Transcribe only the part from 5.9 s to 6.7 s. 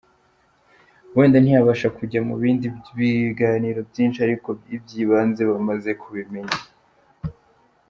kubimenya».